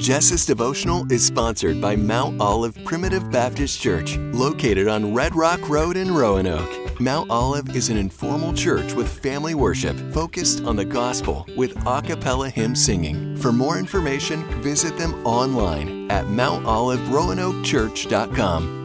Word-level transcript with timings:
Jess's 0.00 0.44
devotional 0.46 1.04
is 1.12 1.26
sponsored 1.26 1.78
by 1.78 1.94
Mount 1.94 2.40
Olive 2.40 2.74
Primitive 2.86 3.30
Baptist 3.30 3.78
Church, 3.78 4.16
located 4.16 4.88
on 4.88 5.12
Red 5.12 5.36
Rock 5.36 5.68
Road 5.68 5.98
in 5.98 6.10
Roanoke. 6.10 6.98
Mount 6.98 7.30
Olive 7.30 7.76
is 7.76 7.90
an 7.90 7.98
informal 7.98 8.54
church 8.54 8.94
with 8.94 9.06
family 9.06 9.54
worship 9.54 9.98
focused 10.14 10.64
on 10.64 10.76
the 10.76 10.86
gospel 10.86 11.46
with 11.54 11.76
a 11.86 12.00
cappella 12.00 12.48
hymn 12.48 12.74
singing. 12.74 13.36
For 13.36 13.52
more 13.52 13.78
information, 13.78 14.42
visit 14.62 14.96
them 14.96 15.12
online 15.26 16.10
at 16.10 16.24
mountoliveroanokechurch.com. 16.24 18.79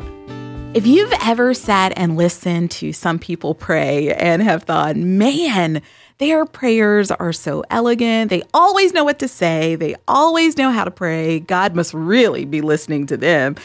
If 0.76 0.86
you've 0.86 1.14
ever 1.22 1.54
sat 1.54 1.94
and 1.96 2.18
listened 2.18 2.70
to 2.72 2.92
some 2.92 3.18
people 3.18 3.56
pray 3.56 4.14
and 4.14 4.42
have 4.42 4.64
thought, 4.64 4.98
man, 4.98 5.82
their 6.18 6.46
prayers 6.46 7.12
are 7.12 7.32
so 7.32 7.64
elegant. 7.70 8.30
They 8.30 8.44
always 8.54 8.92
know 8.92 9.06
what 9.06 9.20
to 9.20 9.30
say. 9.30 9.76
They 9.76 9.96
always 10.06 10.58
know 10.58 10.72
how 10.72 10.84
to 10.84 10.92
pray. 10.92 11.40
God 11.40 11.76
must 11.76 11.94
really 11.94 12.44
be 12.44 12.60
listening 12.60 13.06
to 13.06 13.16
them. 13.16 13.56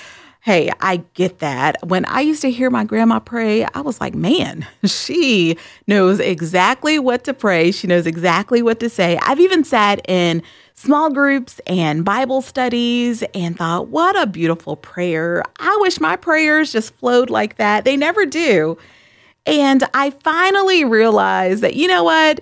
Hey, 0.42 0.70
I 0.80 1.02
get 1.12 1.40
that. 1.40 1.76
When 1.86 2.06
I 2.06 2.20
used 2.20 2.40
to 2.42 2.50
hear 2.50 2.70
my 2.70 2.84
grandma 2.84 3.18
pray, 3.18 3.64
I 3.74 3.82
was 3.82 4.00
like, 4.00 4.14
man, 4.14 4.66
she 4.86 5.58
knows 5.86 6.18
exactly 6.18 6.98
what 6.98 7.24
to 7.24 7.34
pray. 7.34 7.72
She 7.72 7.86
knows 7.86 8.06
exactly 8.06 8.62
what 8.62 8.80
to 8.80 8.88
say. 8.88 9.18
I've 9.18 9.38
even 9.38 9.64
sat 9.64 10.00
in 10.08 10.42
small 10.72 11.10
groups 11.10 11.60
and 11.66 12.06
Bible 12.06 12.40
studies 12.40 13.22
and 13.34 13.58
thought, 13.58 13.88
what 13.88 14.18
a 14.18 14.26
beautiful 14.26 14.76
prayer. 14.76 15.42
I 15.58 15.76
wish 15.82 16.00
my 16.00 16.16
prayers 16.16 16.72
just 16.72 16.94
flowed 16.94 17.28
like 17.28 17.56
that. 17.56 17.84
They 17.84 17.98
never 17.98 18.24
do. 18.24 18.78
And 19.44 19.84
I 19.92 20.08
finally 20.10 20.84
realized 20.84 21.62
that, 21.62 21.74
you 21.74 21.86
know 21.86 22.04
what? 22.04 22.40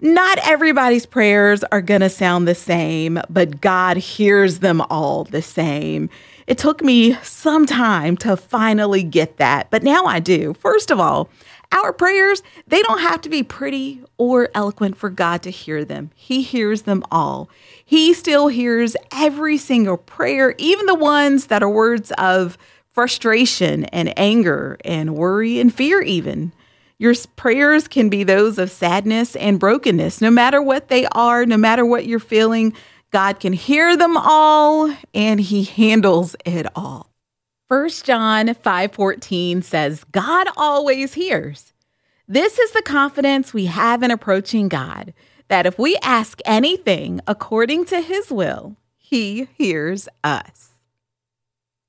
Not 0.00 0.38
everybody's 0.46 1.06
prayers 1.06 1.64
are 1.64 1.80
going 1.80 2.02
to 2.02 2.10
sound 2.10 2.46
the 2.46 2.54
same, 2.54 3.18
but 3.30 3.62
God 3.62 3.96
hears 3.96 4.58
them 4.58 4.82
all 4.90 5.24
the 5.24 5.40
same. 5.40 6.10
It 6.46 6.58
took 6.58 6.82
me 6.82 7.14
some 7.22 7.64
time 7.64 8.18
to 8.18 8.36
finally 8.36 9.02
get 9.02 9.38
that, 9.38 9.70
but 9.70 9.82
now 9.82 10.04
I 10.04 10.20
do. 10.20 10.52
First 10.54 10.90
of 10.90 11.00
all, 11.00 11.30
our 11.72 11.94
prayers, 11.94 12.42
they 12.66 12.82
don't 12.82 13.00
have 13.00 13.22
to 13.22 13.30
be 13.30 13.42
pretty 13.42 14.02
or 14.18 14.50
eloquent 14.54 14.98
for 14.98 15.08
God 15.08 15.42
to 15.42 15.50
hear 15.50 15.82
them. 15.84 16.10
He 16.14 16.42
hears 16.42 16.82
them 16.82 17.02
all. 17.10 17.48
He 17.84 18.12
still 18.12 18.48
hears 18.48 18.96
every 19.12 19.56
single 19.56 19.96
prayer, 19.96 20.54
even 20.58 20.86
the 20.86 20.94
ones 20.94 21.46
that 21.46 21.62
are 21.62 21.70
words 21.70 22.12
of 22.18 22.58
frustration 22.92 23.84
and 23.86 24.16
anger 24.18 24.76
and 24.84 25.16
worry 25.16 25.58
and 25.58 25.74
fear, 25.74 26.02
even. 26.02 26.52
Your 26.98 27.14
prayers 27.36 27.88
can 27.88 28.08
be 28.08 28.24
those 28.24 28.58
of 28.58 28.70
sadness 28.70 29.36
and 29.36 29.60
brokenness. 29.60 30.20
No 30.20 30.30
matter 30.30 30.62
what 30.62 30.88
they 30.88 31.06
are, 31.12 31.44
no 31.44 31.58
matter 31.58 31.84
what 31.84 32.06
you're 32.06 32.18
feeling, 32.18 32.72
God 33.10 33.38
can 33.38 33.52
hear 33.52 33.96
them 33.96 34.16
all 34.16 34.94
and 35.12 35.40
he 35.40 35.64
handles 35.64 36.36
it 36.44 36.66
all. 36.74 37.10
1 37.68 37.88
John 38.04 38.46
5:14 38.48 39.62
says, 39.62 40.04
God 40.04 40.48
always 40.56 41.14
hears. 41.14 41.72
This 42.28 42.58
is 42.58 42.72
the 42.72 42.82
confidence 42.82 43.52
we 43.52 43.66
have 43.66 44.02
in 44.02 44.10
approaching 44.10 44.68
God, 44.68 45.12
that 45.48 45.66
if 45.66 45.78
we 45.78 45.96
ask 46.02 46.40
anything 46.44 47.20
according 47.26 47.84
to 47.86 48.00
his 48.00 48.30
will, 48.30 48.76
he 48.96 49.48
hears 49.54 50.08
us. 50.24 50.75